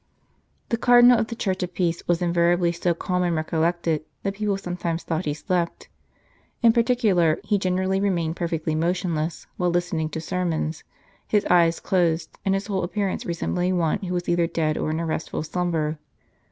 The 0.69 0.77
Cardinal 0.79 1.19
of 1.19 1.27
the 1.27 1.35
Church 1.35 1.61
of 1.61 1.75
Peace 1.75 2.01
was 2.07 2.23
invariably 2.23 2.71
so 2.71 2.95
calm 2.95 3.21
and 3.21 3.35
recollected 3.35 4.03
that 4.23 4.33
people 4.33 4.57
sometimes 4.57 5.03
thought 5.03 5.25
he 5.25 5.33
slept. 5.35 5.89
In 6.63 6.73
particular, 6.73 7.37
he 7.43 7.59
generally 7.59 7.99
remained 8.01 8.35
perfectly 8.35 8.73
motionless 8.73 9.45
while 9.57 9.69
listening 9.69 10.09
to 10.09 10.19
sermons, 10.19 10.83
his 11.27 11.45
eyes 11.51 11.79
closed, 11.79 12.35
and 12.43 12.55
his 12.55 12.65
whole 12.65 12.81
appearance 12.83 13.27
resembling 13.27 13.77
one 13.77 13.99
who 13.99 14.15
was 14.15 14.27
either 14.27 14.47
dead 14.47 14.75
or 14.75 14.89
in 14.89 14.99
a 14.99 15.05
restful 15.05 15.43
slumber. 15.43 15.99